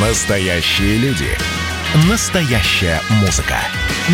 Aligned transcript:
Настоящие 0.00 0.96
люди. 0.98 1.26
Настоящая 2.08 3.00
музыка. 3.20 3.56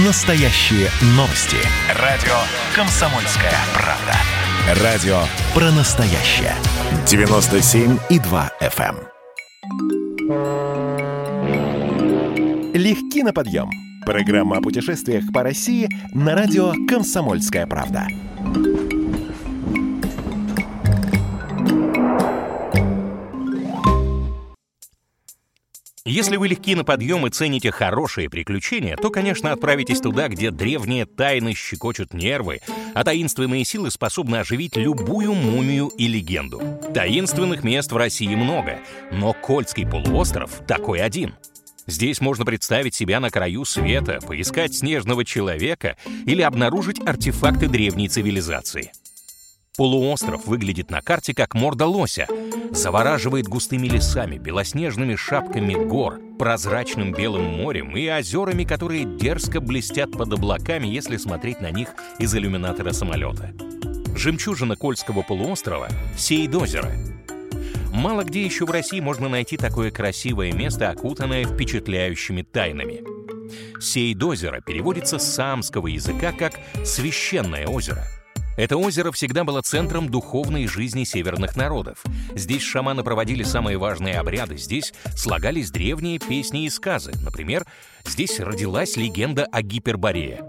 Настоящие 0.06 0.88
новости. 1.08 1.58
Радио 2.00 2.32
«Комсомольская 2.74 3.52
правда». 3.74 4.14
Радио 4.82 5.18
про 5.52 5.70
настоящее. 5.72 6.54
97,2 7.04 8.50
FM. 8.62 8.96
эм. 10.30 10.44
Легки 12.72 13.22
на 13.22 13.34
подъем. 13.34 13.68
Программа 14.06 14.56
о 14.56 14.62
путешествиях 14.62 15.24
по 15.34 15.42
России 15.42 15.90
на 16.14 16.34
радио 16.34 16.72
«Комсомольская 16.88 17.66
правда». 17.66 18.06
Если 26.14 26.36
вы 26.36 26.46
легки 26.46 26.76
на 26.76 26.84
подъем 26.84 27.26
и 27.26 27.30
цените 27.30 27.72
хорошие 27.72 28.30
приключения, 28.30 28.96
то, 28.96 29.10
конечно, 29.10 29.50
отправитесь 29.50 30.00
туда, 30.00 30.28
где 30.28 30.52
древние 30.52 31.06
тайны 31.06 31.54
щекочут 31.56 32.14
нервы, 32.14 32.60
а 32.94 33.02
таинственные 33.02 33.64
силы 33.64 33.90
способны 33.90 34.36
оживить 34.36 34.76
любую 34.76 35.34
мумию 35.34 35.88
и 35.88 36.06
легенду. 36.06 36.62
Таинственных 36.94 37.64
мест 37.64 37.90
в 37.90 37.96
России 37.96 38.32
много, 38.32 38.78
но 39.10 39.32
Кольский 39.32 39.88
полуостров 39.88 40.60
такой 40.68 41.00
один. 41.00 41.34
Здесь 41.88 42.20
можно 42.20 42.44
представить 42.44 42.94
себя 42.94 43.18
на 43.18 43.30
краю 43.30 43.64
света, 43.64 44.20
поискать 44.24 44.72
снежного 44.72 45.24
человека 45.24 45.96
или 46.26 46.42
обнаружить 46.42 47.04
артефакты 47.04 47.66
древней 47.66 48.08
цивилизации. 48.08 48.92
Полуостров 49.76 50.46
выглядит 50.46 50.92
на 50.92 51.02
карте 51.02 51.34
как 51.34 51.54
морда 51.54 51.86
лося, 51.86 52.28
завораживает 52.70 53.48
густыми 53.48 53.88
лесами, 53.88 54.38
белоснежными 54.38 55.16
шапками 55.16 55.74
гор, 55.74 56.20
прозрачным 56.38 57.12
белым 57.12 57.42
морем 57.42 57.96
и 57.96 58.08
озерами, 58.08 58.62
которые 58.62 59.04
дерзко 59.04 59.60
блестят 59.60 60.12
под 60.12 60.32
облаками, 60.32 60.86
если 60.86 61.16
смотреть 61.16 61.60
на 61.60 61.72
них 61.72 61.88
из 62.20 62.32
иллюминатора 62.36 62.92
самолета. 62.92 63.52
Жемчужина 64.16 64.76
Кольского 64.76 65.22
полуострова— 65.22 65.88
Сейдозеро. 66.16 66.92
Мало 67.92 68.22
где 68.22 68.44
еще 68.44 68.66
в 68.66 68.70
России 68.70 69.00
можно 69.00 69.28
найти 69.28 69.56
такое 69.56 69.90
красивое 69.90 70.52
место, 70.52 70.90
окутанное 70.90 71.44
впечатляющими 71.46 72.42
тайнами. 72.42 73.02
Сейдозеро 73.80 74.60
переводится 74.60 75.18
с 75.18 75.34
самского 75.34 75.88
языка 75.88 76.30
как 76.30 76.60
«священное 76.84 77.66
озеро». 77.66 78.04
Это 78.56 78.76
озеро 78.76 79.10
всегда 79.10 79.44
было 79.44 79.62
центром 79.62 80.08
духовной 80.08 80.66
жизни 80.66 81.04
северных 81.04 81.56
народов. 81.56 82.02
Здесь 82.34 82.62
шаманы 82.62 83.02
проводили 83.02 83.42
самые 83.42 83.78
важные 83.78 84.18
обряды, 84.18 84.56
здесь 84.56 84.92
слагались 85.16 85.70
древние 85.70 86.18
песни 86.18 86.64
и 86.64 86.70
сказы. 86.70 87.12
Например, 87.22 87.66
здесь 88.04 88.38
родилась 88.38 88.96
легенда 88.96 89.46
о 89.46 89.62
Гиперборее. 89.62 90.44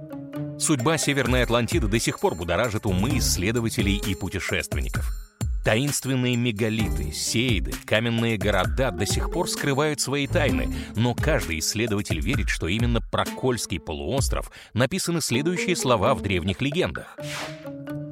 Судьба 0.59 0.98
Северной 0.98 1.44
Атлантиды 1.44 1.88
до 1.88 2.00
сих 2.00 2.20
пор 2.20 2.36
будоражит 2.36 2.86
умы 2.86 3.17
исследователей 3.17 3.98
и 3.98 4.16
путешественников. 4.16 5.06
Таинственные 5.66 6.36
мегалиты, 6.36 7.11
сейды, 7.11 7.73
каменные 7.86 8.38
города 8.38 8.92
до 8.92 9.08
сих 9.08 9.31
пор 9.31 9.50
скрывают 9.50 10.00
свои 10.00 10.28
тайны, 10.28 10.72
но 10.95 11.16
каждый 11.16 11.58
исследователь 11.58 12.20
верит, 12.20 12.50
что 12.50 12.67
именно 12.67 13.02
про 13.02 13.26
Кольский 13.26 13.80
полуостров 13.80 14.52
написаны 14.76 15.22
следующие 15.22 15.76
слова 15.76 16.14
в 16.14 16.22
древних 16.22 16.61
легендах. 16.61 17.17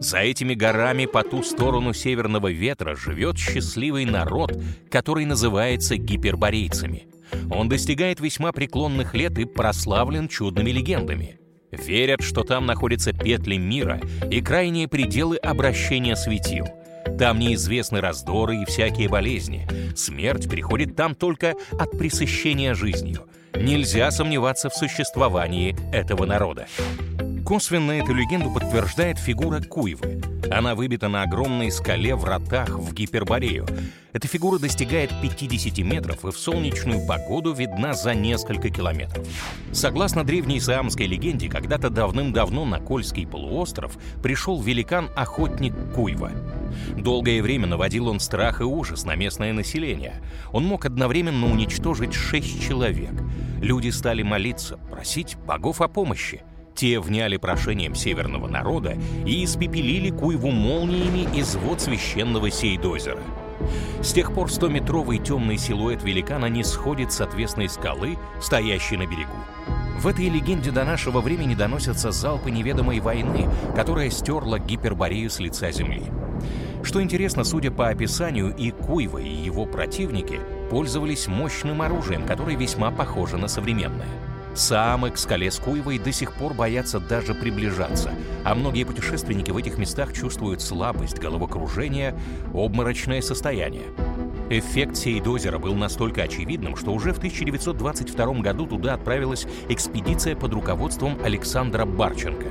За 0.03 0.17
этими 0.17 0.53
горами 0.53 1.05
по 1.05 1.23
ту 1.23 1.43
сторону 1.43 1.93
северного 1.93 2.51
ветра 2.51 2.93
живет 2.93 3.37
счастливый 3.37 4.03
народ, 4.03 4.51
который 4.91 5.23
называется 5.23 5.95
гиперборейцами. 5.95 7.07
Он 7.49 7.69
достигает 7.69 8.19
весьма 8.19 8.51
преклонных 8.51 9.13
лет 9.13 9.39
и 9.39 9.45
прославлен 9.45 10.27
чудными 10.27 10.71
легендами. 10.71 11.39
Верят, 11.71 12.21
что 12.21 12.43
там 12.43 12.65
находятся 12.65 13.13
петли 13.13 13.55
мира 13.55 14.01
и 14.29 14.41
крайние 14.41 14.89
пределы 14.89 15.37
обращения 15.37 16.17
светил. 16.17 16.67
Там 17.17 17.39
неизвестны 17.39 18.01
раздоры 18.01 18.57
и 18.57 18.65
всякие 18.65 19.07
болезни. 19.07 19.65
Смерть 19.95 20.49
приходит 20.49 20.97
там 20.97 21.15
только 21.15 21.53
от 21.79 21.97
пресыщения 21.97 22.73
жизнью. 22.73 23.25
Нельзя 23.55 24.11
сомневаться 24.11 24.69
в 24.69 24.75
существовании 24.75 25.77
этого 25.93 26.25
народа. 26.25 26.67
Косвенно 27.45 27.91
эту 27.91 28.13
легенду 28.13 28.49
подтверждает 28.49 29.17
фигура 29.17 29.59
Куйвы. 29.59 30.21
Она 30.49 30.75
выбита 30.75 31.09
на 31.09 31.23
огромной 31.23 31.71
скале 31.71 32.15
в 32.15 32.23
ротах 32.23 32.69
в 32.69 32.93
Гиперборею. 32.93 33.67
Эта 34.13 34.29
фигура 34.29 34.59
достигает 34.59 35.11
50 35.21 35.79
метров 35.79 36.23
и 36.23 36.31
в 36.31 36.37
солнечную 36.37 37.05
погоду 37.05 37.51
видна 37.53 37.95
за 37.95 38.13
несколько 38.13 38.69
километров. 38.69 39.27
Согласно 39.73 40.23
древней 40.23 40.61
саамской 40.61 41.05
легенде, 41.05 41.49
когда-то 41.49 41.89
давным-давно 41.89 42.63
на 42.63 42.79
Кольский 42.79 43.27
полуостров 43.27 43.97
пришел 44.21 44.61
великан-охотник 44.61 45.73
Куйва. 45.93 46.31
Долгое 46.97 47.41
время 47.41 47.67
наводил 47.67 48.07
он 48.07 48.21
страх 48.21 48.61
и 48.61 48.63
ужас 48.63 49.03
на 49.03 49.15
местное 49.15 49.51
население. 49.51 50.21
Он 50.53 50.63
мог 50.63 50.85
одновременно 50.85 51.51
уничтожить 51.51 52.13
шесть 52.13 52.65
человек. 52.65 53.11
Люди 53.61 53.89
стали 53.89 54.23
молиться, 54.23 54.77
просить 54.89 55.35
богов 55.45 55.81
о 55.81 55.89
помощи. 55.89 56.41
Те 56.75 56.99
вняли 56.99 57.37
прошением 57.37 57.95
северного 57.95 58.47
народа 58.47 58.97
и 59.25 59.43
испепелили 59.43 60.09
Куйву 60.09 60.51
молниями 60.51 61.27
из 61.37 61.55
вод 61.55 61.81
священного 61.81 62.49
Сейдозера. 62.49 63.21
С 64.01 64.11
тех 64.11 64.33
пор 64.33 64.47
100-метровый 64.47 65.19
темный 65.19 65.57
силуэт 65.57 66.03
великана 66.03 66.47
не 66.47 66.63
сходит 66.63 67.13
с 67.13 67.21
отвесной 67.21 67.69
скалы, 67.69 68.17
стоящей 68.41 68.97
на 68.97 69.05
берегу. 69.05 69.37
В 69.99 70.07
этой 70.07 70.27
легенде 70.27 70.71
до 70.71 70.83
нашего 70.83 71.21
времени 71.21 71.55
доносятся 71.55 72.11
залпы 72.11 72.51
неведомой 72.51 72.99
войны, 72.99 73.47
которая 73.75 74.09
стерла 74.09 74.59
Гиперборею 74.59 75.29
с 75.29 75.39
лица 75.39 75.71
земли. 75.71 76.03
Что 76.83 77.01
интересно, 77.01 77.45
судя 77.45 77.71
по 77.71 77.87
описанию, 77.87 78.53
и 78.53 78.71
Куйва, 78.71 79.19
и 79.19 79.29
его 79.29 79.65
противники 79.65 80.41
пользовались 80.69 81.27
мощным 81.27 81.81
оружием, 81.81 82.25
которое 82.25 82.57
весьма 82.57 82.91
похоже 82.91 83.37
на 83.37 83.47
современное. 83.47 84.09
Самы 84.55 85.09
к 85.09 85.17
скале 85.17 85.49
с 85.49 85.57
Куевой 85.57 85.97
до 85.97 86.11
сих 86.11 86.33
пор 86.33 86.53
боятся 86.53 86.99
даже 86.99 87.33
приближаться, 87.33 88.11
а 88.43 88.53
многие 88.53 88.83
путешественники 88.83 89.49
в 89.49 89.57
этих 89.57 89.77
местах 89.77 90.13
чувствуют 90.13 90.61
слабость, 90.61 91.17
головокружение, 91.17 92.15
обморочное 92.53 93.21
состояние. 93.21 93.85
Эффект 94.49 94.97
Сейдозера 94.97 95.57
был 95.57 95.75
настолько 95.75 96.23
очевидным, 96.23 96.75
что 96.75 96.91
уже 96.91 97.13
в 97.13 97.17
1922 97.17 98.33
году 98.41 98.67
туда 98.67 98.93
отправилась 98.93 99.47
экспедиция 99.69 100.35
под 100.35 100.53
руководством 100.53 101.17
Александра 101.23 101.85
Барченко. 101.85 102.47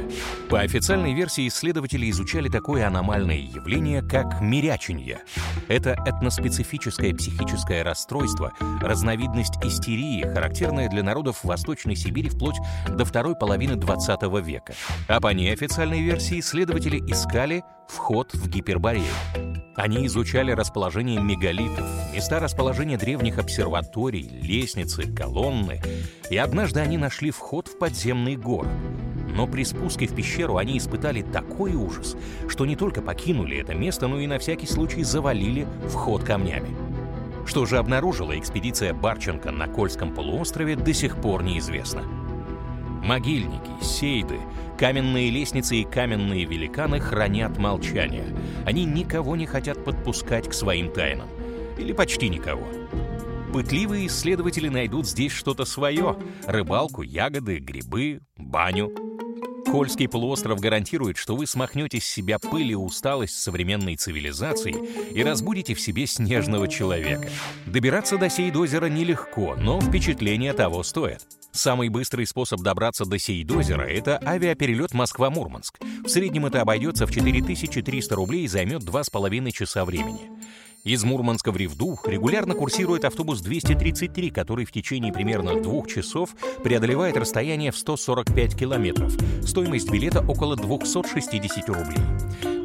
По 0.48 0.60
официальной 0.60 1.14
версии 1.14 1.48
исследователи 1.48 2.10
изучали 2.10 2.48
такое 2.48 2.86
аномальное 2.86 3.36
явление, 3.36 4.02
как 4.02 4.40
миряченье. 4.40 5.20
Это 5.68 5.96
этноспецифическое 6.06 7.14
психическое 7.14 7.82
расстройство, 7.82 8.52
разновидность 8.80 9.62
истерии, 9.64 10.22
характерная 10.22 10.88
для 10.88 11.02
народов 11.02 11.44
Восточной 11.44 11.96
Сибири 11.96 12.28
вплоть 12.28 12.56
до 12.88 13.04
второй 13.04 13.36
половины 13.36 13.76
20 13.76 14.22
века. 14.44 14.74
А 15.08 15.20
по 15.20 15.32
неофициальной 15.32 16.00
версии 16.00 16.40
исследователи 16.40 16.98
искали 17.10 17.62
вход 17.86 18.32
в 18.34 18.48
Гиперборею. 18.48 19.04
Они 19.74 20.06
изучали 20.06 20.52
расположение 20.52 21.18
мегалитов, 21.18 21.86
места 22.12 22.40
расположения 22.40 22.98
древних 22.98 23.38
обсерваторий, 23.38 24.28
лестницы, 24.42 25.10
колонны, 25.10 25.80
и 26.30 26.36
однажды 26.36 26.80
они 26.80 26.98
нашли 26.98 27.30
вход 27.30 27.68
в 27.68 27.78
подземный 27.78 28.36
город. 28.36 28.68
Но 29.34 29.46
при 29.46 29.64
спуске 29.64 30.06
в 30.06 30.14
пещеру 30.14 30.58
они 30.58 30.76
испытали 30.76 31.22
такой 31.22 31.74
ужас, 31.74 32.16
что 32.48 32.66
не 32.66 32.76
только 32.76 33.00
покинули 33.00 33.56
это 33.56 33.74
место, 33.74 34.08
но 34.08 34.20
и 34.20 34.26
на 34.26 34.38
всякий 34.38 34.66
случай 34.66 35.04
завалили 35.04 35.66
вход 35.88 36.22
камнями. 36.22 36.76
Что 37.46 37.64
же 37.64 37.78
обнаружила 37.78 38.38
экспедиция 38.38 38.92
Барченко 38.92 39.50
на 39.52 39.68
Кольском 39.68 40.14
полуострове, 40.14 40.76
до 40.76 40.92
сих 40.92 41.16
пор 41.16 41.42
неизвестно. 41.42 42.21
Могильники, 43.02 43.82
сейды, 43.82 44.38
каменные 44.78 45.28
лестницы 45.28 45.76
и 45.76 45.84
каменные 45.84 46.44
великаны 46.44 47.00
хранят 47.00 47.58
молчание. 47.58 48.26
Они 48.64 48.84
никого 48.84 49.34
не 49.34 49.44
хотят 49.44 49.84
подпускать 49.84 50.48
к 50.48 50.54
своим 50.54 50.90
тайнам. 50.90 51.28
Или 51.78 51.92
почти 51.92 52.28
никого. 52.28 52.66
Пытливые 53.52 54.06
исследователи 54.06 54.68
найдут 54.68 55.06
здесь 55.06 55.32
что-то 55.32 55.64
свое. 55.64 56.16
Рыбалку, 56.46 57.02
ягоды, 57.02 57.58
грибы, 57.58 58.20
баню. 58.36 58.92
Кольский 59.66 60.08
полуостров 60.08 60.60
гарантирует, 60.60 61.16
что 61.16 61.34
вы 61.34 61.46
смахнете 61.46 62.00
с 62.00 62.04
себя 62.04 62.38
пыль 62.38 62.70
и 62.70 62.76
усталость 62.76 63.40
современной 63.40 63.96
цивилизации 63.96 64.74
и 65.12 65.22
разбудите 65.24 65.74
в 65.74 65.80
себе 65.80 66.06
снежного 66.06 66.68
человека. 66.68 67.28
Добираться 67.66 68.16
до 68.16 68.30
Сейдозера 68.30 68.86
нелегко, 68.86 69.56
но 69.56 69.80
впечатление 69.80 70.52
того 70.52 70.82
стоит. 70.82 71.26
Самый 71.52 71.90
быстрый 71.90 72.26
способ 72.26 72.60
добраться 72.62 73.04
до 73.04 73.18
Сейдозера— 73.18 73.82
это 73.88 74.18
авиаперелет 74.24 74.94
Москва-Мурманск. 74.94 75.78
В 76.02 76.08
среднем 76.08 76.46
это 76.46 76.62
обойдется 76.62 77.06
в 77.06 77.12
4300 77.12 78.14
рублей 78.14 78.44
и 78.44 78.48
займет 78.48 78.82
2,5 78.82 79.50
часа 79.52 79.84
времени. 79.84 80.30
Из 80.82 81.04
Мурманска 81.04 81.52
в 81.52 81.56
Ревду 81.58 81.98
регулярно 82.06 82.54
курсирует 82.54 83.04
автобус 83.04 83.40
233, 83.42 84.30
который 84.30 84.64
в 84.64 84.72
течение 84.72 85.12
примерно 85.12 85.60
двух 85.60 85.88
часов 85.88 86.30
преодолевает 86.64 87.18
расстояние 87.18 87.70
в 87.70 87.76
145 87.76 88.56
километров. 88.56 89.12
Стоимость 89.46 89.90
билета 89.90 90.24
около 90.26 90.56
260 90.56 91.68
рублей. 91.68 92.00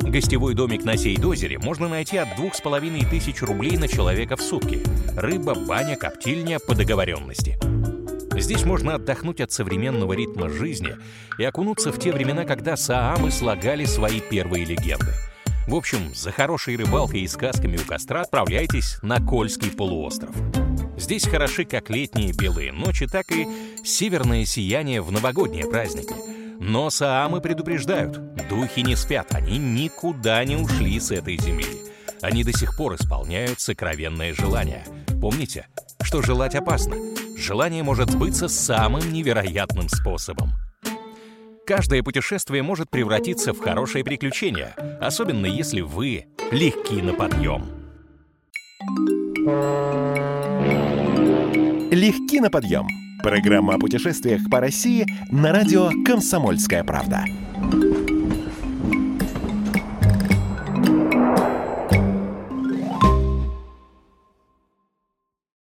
Гостевой 0.02 0.56
домик 0.56 0.86
на 0.86 0.96
Сейдозере 0.96 1.60
можно 1.60 1.90
найти 1.90 2.18
от 2.18 2.38
двух 2.38 2.56
с 2.56 2.62
половиной 2.62 3.02
тысяч 3.06 3.42
рублей 3.42 3.78
на 3.78 3.90
человека 3.90 4.38
в 4.38 4.42
сутки. 4.42 4.82
Рыба, 5.16 5.54
баня, 5.54 5.98
коптильня 5.98 6.60
по 6.60 6.74
договоренности. 6.74 7.60
Здесь 8.40 8.66
можно 8.66 8.96
отдохнуть 8.96 9.42
от 9.42 9.52
современного 9.52 10.14
ритма 10.14 10.50
жизни 10.50 10.96
и 11.40 11.44
окунуться 11.44 11.92
в 11.92 12.00
те 12.00 12.12
времена, 12.12 12.46
когда 12.46 12.78
саамы 12.78 13.32
слагали 13.32 13.86
свои 13.86 14.22
первые 14.22 14.64
легенды. 14.64 15.14
В 15.68 15.76
общем, 15.76 16.14
за 16.16 16.32
хорошей 16.32 16.78
рыбалкой 16.78 17.22
и 17.22 17.28
сказками 17.28 17.78
у 17.78 17.86
костра 17.86 18.22
отправляйтесь 18.22 19.00
на 19.02 19.20
Кольский 19.20 19.72
полуостров. 19.72 20.34
Здесь 20.98 21.28
хороши 21.28 21.66
как 21.66 21.90
летние 21.90 22.32
белые 22.32 22.72
ночи, 22.72 23.06
так 23.08 23.32
и 23.32 23.48
северное 23.84 24.46
сияние 24.46 25.02
в 25.02 25.12
новогодние 25.12 25.68
праздники. 25.68 26.14
Но 26.60 26.90
саамы 26.90 27.42
предупреждают, 27.42 28.20
духи 28.48 28.80
не 28.80 28.96
спят, 28.96 29.34
они 29.34 29.58
никуда 29.58 30.44
не 30.46 30.56
ушли 30.56 31.00
с 31.00 31.12
этой 31.12 31.38
земли. 31.38 31.82
Они 32.22 32.44
до 32.44 32.58
сих 32.58 32.78
пор 32.78 32.96
исполняют 32.96 33.60
сокровенное 33.60 34.34
желание. 34.34 34.86
Помните, 35.22 35.68
что 36.02 36.22
желать 36.22 36.56
опасно. 36.56 36.96
Желание 37.48 37.82
может 37.82 38.12
сбыться 38.12 38.50
самым 38.50 39.14
невероятным 39.14 39.88
способом— 39.88 40.52
Каждое 41.66 42.02
путешествие 42.02 42.64
может 42.64 42.90
превратиться 42.90 43.52
в 43.52 43.60
хорошее 43.60 44.02
приключение, 44.02 44.74
особенно 45.02 45.46
если 45.46 45.82
вы 45.82 46.28
легки 46.50 47.02
на 47.02 47.14
подъем. 47.14 47.66
Легки 51.92 52.40
на 52.40 52.50
подъем. 52.50 52.88
Программа 53.22 53.76
о 53.76 53.80
путешествиях 53.80 54.50
по 54.50 54.62
России 54.62 55.06
на 55.30 55.52
радио 55.52 55.90
«Комсомольская 56.06 56.86
правда». 56.86 57.26